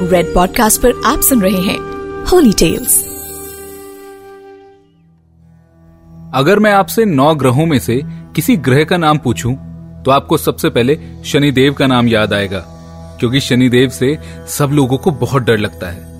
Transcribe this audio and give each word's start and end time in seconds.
Red 0.00 0.34
podcast 0.34 0.82
पर 0.82 1.02
आप 1.06 1.20
सुन 1.20 1.42
रहे 1.42 1.60
हैं 1.60 1.78
होली 2.24 2.52
टेल्स 2.52 3.04
अगर 6.34 6.58
मैं 6.58 6.72
आपसे 6.72 7.04
नौ 7.04 7.34
ग्रहों 7.34 7.66
में 7.66 7.78
से 7.78 8.00
किसी 8.04 8.56
ग्रह 8.56 8.84
का 8.84 8.96
नाम 8.96 9.18
पूछूँ 9.18 9.54
तो 10.02 10.10
आपको 10.10 10.36
सबसे 10.36 10.68
पहले 10.68 10.98
शनिदेव 11.24 11.72
का 11.72 11.86
नाम 11.86 12.08
याद 12.08 12.32
आएगा 12.32 12.58
क्योंकि 13.20 13.40
शनिदेव 13.40 13.88
से 13.88 14.18
सब 14.48 14.70
लोगों 14.72 14.98
को 14.98 15.10
बहुत 15.10 15.42
डर 15.42 15.58
लगता 15.58 15.90
है। 15.90 16.14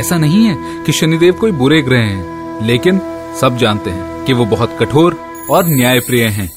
ऐसा 0.00 0.18
नहीं 0.18 0.44
है 0.44 0.84
कि 0.84 0.92
शनिदेव 0.92 1.32
कोई 1.32 1.52
बुरे 1.52 1.82
ग्रह 1.82 1.98
हैं, 1.98 2.32
लेकिन 2.66 3.00
सब 3.40 3.56
जानते 3.56 3.90
हैं 3.90 4.24
कि 4.24 4.32
वो 4.32 4.44
बहुत 4.44 4.76
कठोर 4.80 5.31
और 5.50 5.64
न्यायप्रिय 5.66 6.24
हैं। 6.24 6.52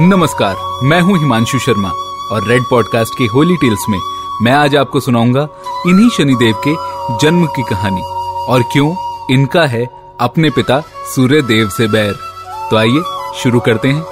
नमस्कार, 0.00 0.56
मैं 0.82 1.00
हूँ 1.00 1.18
हिमांशु 1.18 1.58
शर्मा 1.58 1.88
और 2.32 2.46
रेड 2.46 2.62
पॉडकास्ट 2.62 3.18
की 3.18 3.26
होली 3.26 3.56
टेल्स 3.56 3.86
में 3.88 3.98
मैं 4.42 4.52
आज 4.52 4.76
आपको 4.76 5.00
सुनाऊँगा 5.00 5.48
इन्हीं 5.86 6.10
शनिदेव 6.10 6.54
के 6.68 6.74
जन्म 7.20 7.46
की 7.46 7.62
कहानी। 7.62 8.02
और 8.48 8.62
क्यों? 8.62 8.96
इनका 9.30 9.66
है 9.66 9.86
अपने 10.20 10.50
पिता 10.50 10.80
सूर्य 11.14 11.42
देव 11.42 11.68
से 11.68 11.88
बैर। 11.88 12.14
तो 12.70 12.76
आइए, 12.76 13.02
शुरू 13.42 13.60
करते 13.60 13.88
हैं। 13.88 14.02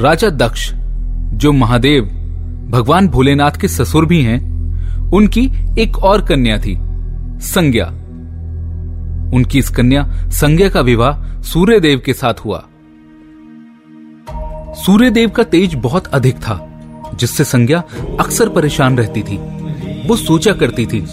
राजा 0.00 0.28
दक्ष, 0.28 0.70
जो 1.32 1.52
महादेव, 1.52 2.04
भगवान 2.70 3.08
भोलेनाथ 3.08 3.60
के 3.60 3.68
ससुर 3.68 4.06
भी 4.06 4.22
हैं, 4.22 4.50
उनकी 5.12 5.50
एक 5.82 5.98
और 5.98 6.20
कन्या 6.20 6.58
थी। 6.58 6.89
संज्ञा। 7.40 7.86
उनकी 9.36 9.58
इस 9.58 9.68
कन्या 9.68 10.28
संज्ञा 10.28 10.68
का 10.68 10.80
विवाह 10.80 11.42
सूर्यदेव 11.42 12.02
के 12.06 12.12
साथ 12.12 12.34
हुआ। 12.34 12.66
सूर्यदेव 14.74 15.30
का 15.30 15.42
तेज 15.42 15.74
बहुत 15.74 16.06
अधिक 16.06 16.36
था, 16.36 16.82
जिससे 17.14 17.44
संज्ञा 17.44 17.82
अक्सर 18.20 18.48
परेशान 18.48 18.98
रहती 18.98 19.22
थी। 19.22 19.36
वो 20.08 20.16
सोचा 20.16 20.52
करती 20.52 20.86
थी 20.86 21.04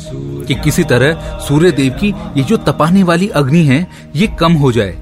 कि 0.48 0.56
किसी 0.56 0.84
तरह 0.84 1.40
सूर्यदेव 1.40 1.94
की 1.94 2.10
ये 2.10 2.44
जो 2.44 2.58
तपाने 2.58 3.04
वाली 3.04 3.28
अग्नि 3.28 3.64
है, 3.64 3.88
ये 4.16 4.28
कम 4.28 4.54
हो 4.54 4.72
जाए। 4.72 4.98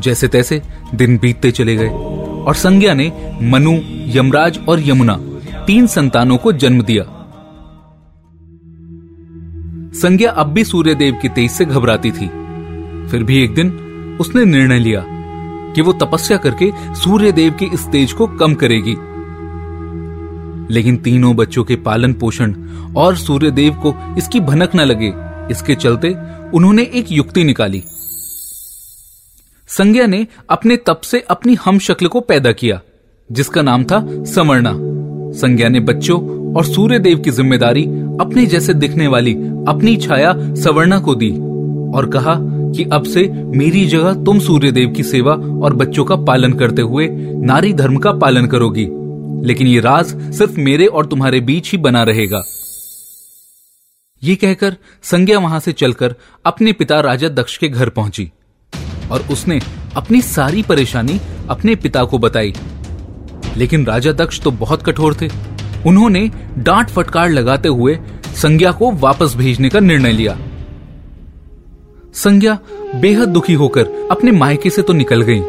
जैसे 0.00 0.28
तैसे 0.28 0.62
दिन 0.94 1.18
बीतते 1.18 1.50
चले 1.50 1.76
गए 1.76 1.88
और 2.44 2.54
संज्ञा 2.54 2.94
ने 2.94 3.12
मनु, 3.42 3.72
यमराज 4.18 4.60
और 4.68 4.88
यमुना, 4.88 5.18
तीन 5.66 5.86
संतानों 5.86 6.36
को 6.36 6.52
जन्म 6.52 6.82
दिया। 6.82 7.13
संज्ञा 10.04 10.30
अब 10.30 10.46
भी 10.46 10.64
सूर्यदेव 10.64 11.18
की 11.22 11.28
तेज 11.28 11.50
से 11.50 11.64
घबराती 11.64 12.10
थी। 12.10 12.26
फिर 13.08 13.22
भी 13.22 13.44
एक 13.44 13.54
दिन 13.54 13.70
उसने 14.20 14.44
निर्णय 14.44 14.78
लिया 14.78 15.04
कि 15.74 15.82
वो 15.82 15.92
तपस्या 15.92 16.36
करके 16.36 16.94
सूर्यदेव 16.94 17.52
के 17.52 17.66
इस 17.66 17.86
तेज 17.86 18.12
को 18.12 18.26
कम 18.26 18.54
करेगी। 18.54 18.96
लेकिन 20.74 20.96
तीनों 20.96 21.36
बच्चों 21.36 21.64
के 21.64 21.76
पालन 21.76 22.12
पोषण 22.12 22.54
और 22.96 23.16
सूर्यदेव 23.16 23.74
को 23.74 24.16
इसकी 24.18 24.40
भनक 24.40 24.74
न 24.76 24.80
लगे, 24.80 25.12
इसके 25.50 25.74
चलते 25.74 26.16
उन्होंने 26.54 26.82
एक 26.82 27.12
युक्ति 27.12 27.44
निकाली। 27.44 27.82
संज्ञा 29.68 30.06
ने 30.06 30.26
अपने 30.50 30.76
तप 30.76 31.00
से 31.00 31.20
अपनी 31.20 31.54
हम 31.54 31.78
शक्ल 31.78 32.06
को 32.06 32.20
पैदा 32.20 32.52
किया, 32.52 32.80
जिसका 33.32 33.62
नाम 33.62 33.84
था 33.84 34.24
समर्णा 34.24 34.72
संज्ञा 35.40 35.68
ने 35.68 35.80
बच्चों 35.80 36.43
और 36.56 36.64
सूर्य 36.64 36.98
देव 36.98 37.18
की 37.18 37.30
ज़िम्मेदारी 37.30 37.84
अपने 38.20 38.46
जैसे 38.46 38.74
दिखने 38.74 39.06
वाली 39.08 39.34
अपनी 39.68 39.96
छाया 39.96 40.32
सवर्णा 40.54 40.98
को 40.98 41.14
दी 41.14 41.30
और 41.96 42.10
कहा 42.10 42.34
कि 42.70 42.84
अब 42.92 43.04
से 43.04 43.26
मेरी 43.58 43.84
जगह 43.86 44.24
तुम 44.24 44.38
सूर्य 44.40 44.70
देव 44.72 44.92
की 44.92 45.02
सेवा 45.02 45.32
और 45.64 45.74
बच्चों 45.74 46.04
का 46.04 46.16
पालन 46.24 46.52
करते 46.52 46.82
हुए 46.82 47.08
नारी 47.42 47.72
धर्म 47.72 47.96
का 47.96 48.12
पालन 48.12 48.46
करोगी। 48.46 48.86
लेकिन 49.46 49.66
ये 49.66 49.80
राज 49.80 50.14
सिर्फ़ 50.34 50.58
मेरे 50.60 50.86
और 50.86 51.06
तुम्हारे 51.06 51.40
बीच 51.40 51.70
ही 51.72 51.78
बना 51.78 52.02
रहेगा। 52.02 52.42
ये 54.22 54.34
कहकर 54.34 54.76
संज्ञा 55.02 55.38
वहाँ 55.38 55.60
से 55.60 55.72
चलकर 55.72 56.14
अपने 56.46 56.72
पिता 56.72 57.00
राजा 57.00 57.28
दक्ष 57.28 57.56
के 57.56 57.68
घर 57.68 57.88
पहुँची 57.88 58.30
और 59.10 59.26
उसने 59.32 59.60
अपनी 59.96 60.20
सारी 60.22 60.62
परेशानी 60.62 61.20
अपने 61.50 61.74
पिता 61.76 62.04
को 62.04 62.18
बताई। 62.18 62.54
लेकिन 63.56 63.84
राजा 63.86 64.12
दक्ष 64.14 64.40
तो 64.40 64.50
बहुत 64.52 64.82
कठोर 64.82 65.14
थे। 65.14 65.28
उन्होंने 65.86 66.30
डांट 66.58 66.88
फटकार 66.88 67.30
लगाते 67.30 67.68
हुए 67.68 67.98
संज्ञा 68.34 68.72
को 68.72 68.90
वापस 68.92 69.34
भेजने 69.36 69.68
का 69.68 69.80
निर्णय 69.80 70.12
लिया। 70.12 70.38
संज्ञा 72.14 72.58
बेहद 72.94 73.28
दुखी 73.28 73.54
होकर 73.54 73.88
अपने 74.10 74.30
मायके 74.30 74.70
से 74.70 74.82
तो 74.82 74.92
निकल 74.92 75.22
गई, 75.22 75.40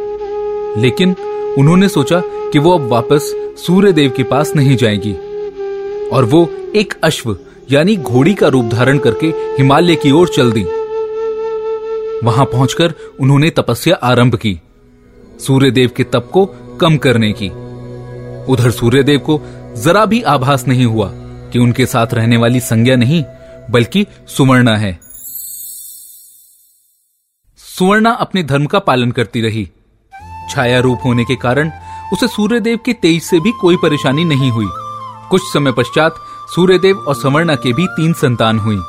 लेकिन 0.82 1.16
उन्होंने 1.58 1.90
सोचा 1.90 2.22
कि 2.54 2.60
वो 2.60 2.78
अब 2.78 2.88
वापस 2.88 3.34
सूर्य 3.58 3.92
देव 3.94 4.14
के 4.18 4.24
पास 4.24 4.56
नहीं 4.56 4.76
जाएगी, 4.78 5.14
और 6.10 6.26
वो 6.26 6.48
एक 6.76 6.94
अश्व 7.04 7.38
यानी 7.72 7.96
घोड़ी 7.98 8.34
का 8.34 8.48
रूप 8.48 8.66
धारण 8.66 8.98
करके 8.98 9.28
हिमालय 9.58 9.96
की 9.96 10.12
ओर 10.12 10.28
चल 10.28 10.52
दी। 10.52 10.64
वहाँ 12.24 12.46
पहुंचकर 12.46 12.94
उन्होंने 13.20 13.50
तपस्या 13.50 13.96
आरंभ 14.04 14.36
की, 14.36 14.60
सूर्यदेव 15.40 15.92
के 15.98 16.04
तप 16.04 16.30
को 16.34 16.46
कम 16.82 16.98
करने 16.98 17.32
की। 17.34 17.50
उधर 18.46 18.72
सूर्यदेव 18.72 19.20
को 19.20 19.38
जरा 19.78 20.06
भी 20.06 20.22
आभास 20.22 20.68
नहीं 20.68 20.86
हुआ 20.86 21.10
कि 21.52 21.60
उनके 21.60 21.86
साथ 21.86 22.08
रहने 22.14 22.38
वाली 22.38 22.60
संज्ञा 22.60 22.96
नहीं, 22.96 23.24
बल्कि 23.70 24.08
सुवर्णा 24.28 24.78
है। 24.78 25.00
सुवर्णा 27.58 28.12
अपने 28.12 28.44
धर्म 28.44 28.66
का 28.66 28.80
पालन 28.80 29.12
करती 29.12 29.42
रही। 29.42 29.72
छाया 30.50 30.80
रूप 30.80 31.00
होने 31.06 31.26
के 31.26 31.36
कारण 31.36 31.72
उसे 32.14 32.28
सूर्यदेव 32.28 32.80
के 32.86 32.94
तेज 32.94 33.24
से 33.24 33.40
भी 33.40 33.52
कोई 33.52 33.78
परेशानी 33.78 34.26
नहीं 34.26 34.52
हुई। 34.52 34.68
कुछ 35.30 35.42
समय 35.42 35.72
पश्चात 35.72 36.16
सूर्यदेव 36.56 36.98
और 36.98 37.16
सवर्णा 37.16 37.56
के 37.56 37.74
भी 37.74 37.88
तीन 37.88 38.14
संतान 38.14 38.60
हुई, 38.60 38.80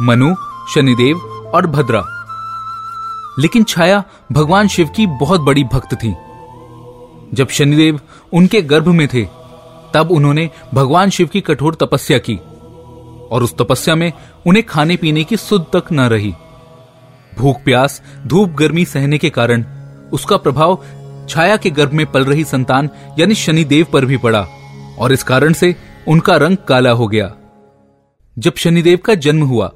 मनु, 0.00 0.34
शनिदेव 0.74 1.18
और 1.54 1.66
भद्रा। 1.66 2.04
लेकिन 3.38 3.64
छाया 3.64 4.04
भगवान 4.32 4.68
शिव 4.68 4.88
की 4.88 5.06
बहुत 5.06 5.40
बड़ी 5.40 5.64
भक्त 5.64 5.94
थी। 5.94 6.16
जब 7.34 7.48
शनिदेव 7.48 8.00
उनके 8.32 8.62
गर्भ 8.62 8.88
में 8.88 9.08
थे 9.08 9.37
तब 9.94 10.10
उन्होंने 10.10 10.48
भगवान 10.74 11.10
शिव 11.10 11.26
की 11.26 11.40
कठोर 11.40 11.74
तपस्या 11.74 12.18
की, 12.20 12.36
और 12.36 13.42
उस 13.42 13.54
तपस्या 13.56 13.94
में 13.94 14.12
उन्हें 14.46 14.64
खाने 14.66 14.96
पीने 14.96 15.24
की 15.24 15.36
सुध 15.36 15.66
तक 15.72 15.92
न 15.92 16.08
रही। 16.08 16.32
भूख 17.32 17.62
प्यास, 17.64 18.00
धूप 18.26 18.50
गर्मी 18.50 18.84
सहने 18.84 19.18
के 19.18 19.30
कारण 19.30 19.64
उसका 20.12 20.36
प्रभाव 20.36 20.78
छाया 21.28 21.56
के 21.56 21.70
गर्भ 21.70 21.92
में 21.92 22.04
पल 22.06 22.24
रही 22.24 22.44
संतान, 22.44 22.88
यानी 23.18 23.34
शनिदेव 23.36 23.86
पर 23.92 24.04
भी 24.04 24.16
पड़ा, 24.18 24.46
और 24.98 25.12
इस 25.12 25.22
कारण 25.22 25.52
से 25.52 25.74
उनका 26.08 26.36
रंग 26.36 26.56
काला 26.68 26.90
हो 26.92 27.08
गया। 27.08 27.32
जब 28.36 28.56
शनिदेव 28.56 28.98
का 29.04 29.14
जन्म 29.16 29.42
हुआ 29.44 29.72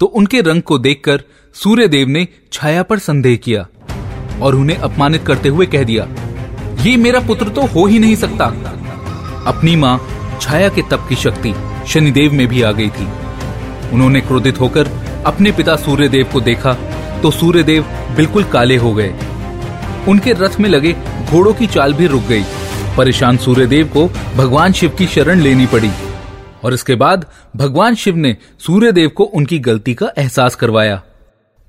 तो 0.00 0.06
उनके 0.08 0.40
रंग 0.40 0.62
को 0.62 0.78
देखकर 0.78 1.22
सूर्यदेव 1.54 2.08
ने 2.08 2.26
छाया 2.52 2.82
पर 2.82 2.98
संदेह 2.98 3.36
किया, 3.36 3.66
और 4.42 4.54
उन्हें 4.54 4.76
अपमानित 4.78 5.24
करते 5.26 5.48
हुए 5.48 5.66
कह 5.66 5.84
दिया, 5.84 6.06
ये 6.80 6.96
मेरा 6.96 7.20
पुत्र 7.20 7.48
तो 7.48 7.66
हो 7.66 7.86
ही 7.86 7.98
नहीं 7.98 8.16
सकता। 8.16 8.46
अपनी 9.48 9.74
माँ 9.76 9.98
छाया 10.40 10.68
के 10.68 10.82
तप 10.82 11.06
की 11.08 11.16
शक्ति 11.16 11.54
शनिदेव 11.88 12.32
में 12.32 12.46
भी 12.48 12.62
आ 12.62 12.72
गई 12.72 12.88
थी। 12.88 13.06
उन्होंने 13.92 14.20
क्रोधित 14.20 14.60
होकर 14.60 14.88
अपने 15.26 15.52
पिता 15.52 15.76
सूर्यदेव 15.76 16.26
को 16.32 16.40
देखा 16.40 16.72
तो 17.22 17.30
सूर्यदेव 17.30 17.84
बिल्कुल 18.16 18.44
काले 18.44 18.76
हो 18.76 18.92
गए। 18.94 19.14
उनके 20.08 20.32
रथ 20.32 20.58
में 20.60 20.68
लगे 20.68 20.92
घोड़ों 21.24 21.54
की 21.54 21.66
चाल 21.66 21.94
भी 21.94 22.06
रुक 22.06 22.22
गई। 22.22 22.42
परेशान 22.96 23.36
सूर्यदेव 23.36 23.88
को 23.88 24.06
भगवान 24.36 24.72
शिव 24.72 24.90
की 24.90 25.06
शरण 25.06 25.40
लेनी 25.40 25.66
पड़ी। 25.66 25.90
और 26.64 26.74
इसके 26.74 26.94
बाद 26.94 27.26
भगवान 27.56 27.94
शिव 27.94 28.16
ने 28.16 28.36
सूर्यदेव 28.58 29.08
को 29.08 29.24
उनकी 29.24 29.58
गलती 29.58 29.94
का 29.94 30.10
एहसास 30.18 30.54
करवाया 30.54 31.02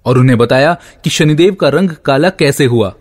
और 0.06 0.18
उन्हें 0.18 0.38
बताया 0.38 0.74
कि 1.04 1.10
शनिदेव 1.10 1.54
का 1.54 1.70
रंग 1.70 1.90
काला 2.06 2.30
कैसे 2.30 2.66
हुआ। 2.66 2.94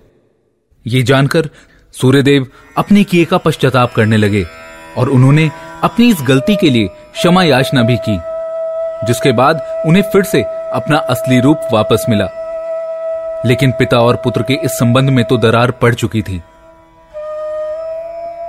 ये 0.87 1.03
जानकर 1.03 1.49
सूर्यदेव 1.95 2.47
अपने 2.77 3.05
किए 3.05 3.25
का 3.25 3.39
पश्चाताप 3.39 3.95
करने 3.95 4.17
लगे। 4.17 4.45
और 4.99 5.09
उन्होंने 5.09 5.51
अपनी 5.83 6.09
इस 6.11 6.23
गलती 6.23 6.57
के 6.57 6.71
लिए 6.71 6.89
क्षमा 7.13 7.43
याचना 7.45 7.83
भी 7.83 7.97
की, 8.09 8.19
जिसके 9.07 9.33
बाद 9.33 9.63
उन्हें 9.87 10.03
फिर 10.03 10.23
से 10.25 10.43
अपना 10.73 10.99
असली 11.09 11.41
रूप 11.41 11.69
वापस 11.73 12.07
मिला। 12.09 12.29
लेकिन 13.47 13.71
पिता 13.71 13.99
और 13.99 14.17
पुत्र 14.17 14.43
के 14.43 14.55
इस 14.55 14.71
संबंध 14.71 15.11
में 15.11 15.25
तो 15.25 15.37
दरार 15.37 15.71
पड़ 15.73 15.95
चुकी 15.95 16.23
थी, 16.23 16.41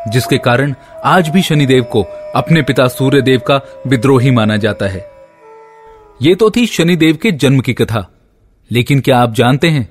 जिसके 0.08 0.38
कारण 0.38 0.74
आज 1.06 1.30
भी 1.30 1.42
शनिदेव 1.42 1.84
को 1.84 2.04
अपने 2.36 2.62
पिता 2.62 2.88
सूर्यदेव 2.88 3.42
का 3.48 3.60
विद्रोही 3.88 4.32
माना 4.32 4.58
जाता 4.58 4.88
है। 4.88 5.06
ये 6.22 6.36
तो 6.36 6.50
थी 6.50 6.66
शनिदेव 6.66 7.18
के 7.22 7.32
जन्म 7.32 7.60
की 7.60 7.74
कथा, 7.74 8.06
लेकिन 8.72 9.00
क्या 9.00 9.20
आप 9.20 9.34
जानते 9.34 9.70
हैं 9.70 9.90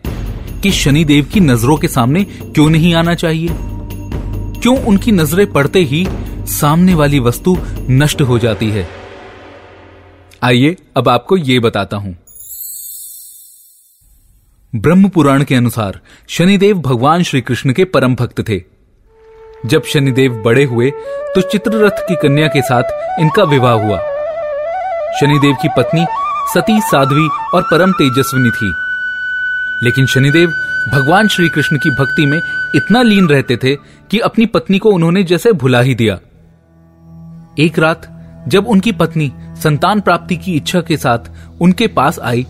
कि 0.61 0.71
शनिदेव 0.71 1.25
की 1.25 1.41
नज़रों 1.41 1.77
के 1.77 1.89
सामने 1.89 2.25
क्यों 2.25 2.69
नहीं 2.71 2.95
आना 2.95 3.15
चाहिए? 3.15 3.49
क्यों 4.61 4.77
उनकी 4.83 5.13
नज़रें 5.13 5.47
पड़ते 5.53 5.81
ही 5.81 6.07
सामने 6.49 6.95
वाली 6.95 7.19
वस्तु 7.19 7.57
नष्ट 7.91 8.23
हो 8.23 8.39
जाती 8.39 8.71
है। 8.71 8.89
आइए, 10.43 10.77
अब 10.97 11.09
आपको 11.09 11.37
यह 11.37 11.61
बताता 11.61 11.97
हूँ। 11.97 12.17
ब्रह्म 14.77 15.09
पुराण 15.09 15.45
के 15.45 15.55
अनुसार, 15.55 16.01
शनिदेव 16.29 16.79
भगवान 16.79 17.23
श्री 17.23 17.41
कृष्ण 17.41 17.73
के 17.73 17.85
परम 17.85 18.15
भक्त 18.15 18.49
थे। 18.49 18.63
जब 19.67 19.83
शनिदेव 19.85 20.33
बड़े 20.33 20.65
हुए 20.65 20.91
तो 21.35 21.41
चित्ररथ 21.41 22.09
की 22.09 22.15
कन्या 22.15 22.49
के 22.49 22.63
साथ 22.63 22.83
इनका 23.21 23.43
विवाह 23.43 23.73
हुआ। 23.73 23.99
शनिदेव 25.21 25.55
की 25.55 25.69
पत्नी 25.69 26.07
सती 26.55 26.81
साध्वी 26.81 27.29
और 27.55 27.63
परम 27.63 27.93
तेजस्विनी 27.93 28.51
थी। 28.51 28.75
लेकिन 29.83 30.07
शनिदेव 30.07 30.49
भगवान 30.89 31.29
श्री 31.29 31.49
कृष्ण 31.49 31.77
की 31.77 31.91
भक्ति 31.91 32.27
में 32.27 32.39
इतना 32.75 33.03
लीन 33.03 33.29
रहते 33.29 33.57
थे 33.57 33.77
कि 34.11 34.19
अपनी 34.19 34.47
पत्नी 34.47 34.79
को 34.79 34.91
उन्होंने 34.91 35.23
जैसे 35.23 35.53
भुला 35.53 35.81
ही 35.81 35.95
दिया। 35.95 36.19
एक 37.59 37.79
रात, 37.79 38.03
जब 38.49 38.67
उनकी 38.69 38.93
पत्नी 38.93 39.33
संतान 39.63 40.01
प्राप्ति 40.01 40.37
की 40.37 40.55
इच्छा 40.57 40.81
के 40.81 40.97
साथ 40.97 41.31
उनके 41.61 41.87
पास 41.89 42.19
आई 42.21 42.43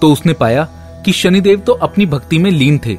तो 0.00 0.12
उसने 0.12 0.32
पाया 0.32 0.64
कि 1.04 1.12
शनिदेव 1.12 1.60
तो 1.60 1.72
अपनी 1.82 2.06
भक्ति 2.06 2.38
में 2.38 2.50
लीन 2.50 2.78
थे। 2.78 2.94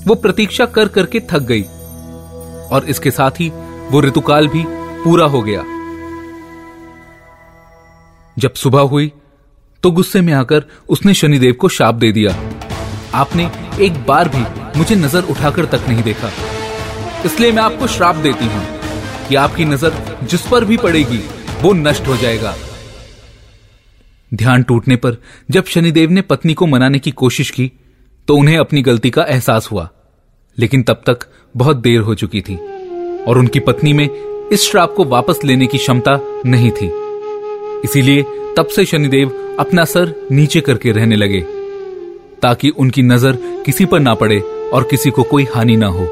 वो 0.00 0.14
प्रतीक्षा 0.14 0.64
कर 0.66 0.88
करके 0.88 1.20
थक 1.30 1.42
गई 1.48 1.62
और 2.70 2.86
इसके 2.88 3.10
साथ 3.10 3.40
ही 3.40 3.48
वो 3.90 4.00
ऋतुकाल 4.00 4.48
भी 4.48 4.64
पूरा 5.04 5.26
हो 5.26 5.42
गया। 5.42 5.62
जब 8.36 8.54
सुबह 8.54 8.80
हुई 8.88 9.12
तो 9.82 9.90
गुस्से 9.90 10.20
में 10.20 10.32
आकर 10.32 10.64
उसने 10.88 11.14
शनिदेव 11.14 11.54
को 11.60 11.68
शाप 11.68 11.94
दे 11.94 12.10
दिया। 12.12 12.34
आपने 13.14 13.50
एक 13.80 14.04
बार 14.06 14.28
भी 14.28 14.44
मुझे 14.78 14.96
नज़र 14.96 15.30
उठाकर 15.30 15.64
तक 15.66 15.88
नहीं 15.88 16.02
देखा। 16.02 16.30
इसलिए 17.24 17.52
मैं 17.52 17.62
आपको 17.62 17.86
श्राप 17.86 18.16
देती 18.16 18.46
हूँ। 18.46 18.79
कि 19.30 19.36
आपकी 19.36 19.64
नज़र 19.64 19.92
जिस 20.22 20.46
पर 20.46 20.64
भी 20.64 20.76
पड़ेगी, 20.76 21.18
वो 21.62 21.72
नष्ट 21.74 22.06
हो 22.06 22.16
जाएगा। 22.16 22.54
ध्यान 24.32 24.62
टूटने 24.62 24.96
पर 24.96 25.16
जब 25.50 25.64
शनिदेव 25.64 26.10
ने 26.10 26.22
पत्नी 26.22 26.54
को 26.54 26.66
मनाने 26.66 26.98
की 26.98 27.10
कोशिश 27.12 27.50
की 27.50 27.70
तो 28.28 28.36
उन्हें 28.36 28.56
अपनी 28.58 28.82
गलती 28.82 29.10
का 29.10 29.22
एहसास 29.24 29.68
हुआ। 29.72 29.88
लेकिन 30.58 30.82
तब 30.82 31.02
तक 31.06 31.26
बहुत 31.54 31.76
देर 31.78 32.00
हो 32.00 32.14
चुकी 32.14 32.40
थी, 32.40 32.56
और 33.18 33.38
उनकी 33.38 33.60
पत्नी 33.60 33.92
में 33.92 34.08
इस 34.52 34.68
श्राप 34.70 34.94
को 34.94 35.04
वापस 35.06 35.40
लेने 35.44 35.66
की 35.66 35.78
क्षमता 35.78 36.18
नहीं 36.46 36.70
थी। 36.72 36.90
इसीलिए 37.84 38.22
तब 38.56 38.66
से 38.66 38.84
शनिदेव 38.84 39.56
अपना 39.58 39.84
सर 39.86 40.14
नीचे 40.32 40.60
करके 40.60 40.92
रहने 40.92 41.16
लगे, 41.16 41.40
ताकि 42.42 42.70
उनकी 42.70 43.02
नज़र 43.02 43.38
किसी 43.66 43.84
पर 43.84 44.00
ना 44.00 44.14
पड़े 44.14 44.40
और 44.72 44.88
किसी 44.90 45.10
को 45.10 45.22
कोई 45.22 45.46
हानि 45.54 45.76
ना 45.76 45.86
हो। 45.88 46.06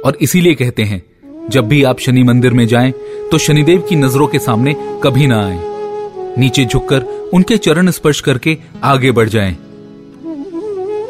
और 0.00 0.16
इसीलिए 0.20 0.54
कहते 0.54 0.82
हैं 0.82 1.02
जब 1.50 1.68
भी 1.68 1.82
आप 1.82 2.00
शनि 2.00 2.22
मंदिर 2.22 2.52
में 2.52 2.66
जाएँ 2.66 2.92
तो 3.30 3.38
शनिदेव 3.38 3.80
की 3.80 3.96
नज़रों 3.96 4.26
के 4.26 4.38
सामने 4.38 4.74
कभी 5.04 5.26
ना 5.26 5.46
आए। 5.46 5.58
नीचे 6.40 6.64
झुककर 6.64 7.02
उनके 7.34 7.56
चरण 7.56 7.90
स्पर्श 7.90 8.20
करके 8.20 8.58
आगे 8.84 9.12
बढ़ 9.12 9.28
जाएँ। 9.28 9.56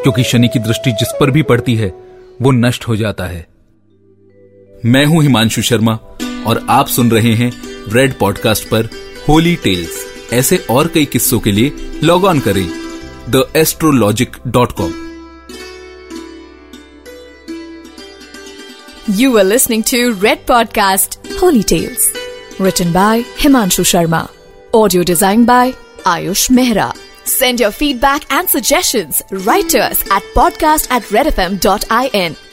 क्योंकि 0.03 0.23
शनि 0.23 0.49
की 0.49 0.59
दृष्टि 0.59 0.93
जिस 0.93 1.13
पर 1.21 1.31
भी 1.31 1.43
पड़ती 1.43 1.75
है, 1.75 1.89
वो 2.43 2.51
नष्ट 2.51 2.89
हो 2.89 2.97
जाता 2.97 3.25
है। 3.25 3.47
मैं 4.85 5.05
हूँ 5.07 5.23
हिमांशु 5.23 5.63
शर्मा, 5.63 5.99
और 6.47 6.67
आप 6.69 6.87
सुन 6.87 7.11
रहे 7.11 7.35
हैं 7.35 7.53
रेड 7.93 8.19
पॉडकास्ट 8.19 8.69
पर 8.69 8.89
होली 9.29 9.55
टेल्स 9.57 10.07
ऐसे 10.33 10.57
और 10.71 10.89
कई 10.89 11.05
किस्सों 11.05 11.41
के 11.41 11.53
लिए 11.53 11.73
लॉग 12.05 12.25
ऑन 12.25 12.41
करें 12.41 12.69
the 13.31 13.53
astrologic 13.57 14.37
dot 14.47 14.73
com 14.73 14.93
You 19.13 19.39
are 19.39 19.45
listening 19.45 19.85
to 19.85 20.13
Red 20.15 20.45
Podcast 20.45 21.17
Holy 21.39 21.63
Tales, 21.63 22.07
written 22.59 22.93
by 22.93 23.23
Himanshu 23.39 23.83
Sharma. 23.83 24.31
Audio 24.75 25.03
designed 25.03 25.47
by 25.47 25.73
Ayush 26.05 26.51
Mehra. 26.51 26.95
Send 27.25 27.59
your 27.59 27.71
feedback 27.71 28.31
and 28.31 28.51
suggestions 28.51 29.23
right 29.31 29.67
to 29.71 29.79
us 29.79 30.03
at 30.11 30.23
podcast 30.35 30.91
at 30.91 31.05
redfm.in. 31.05 32.48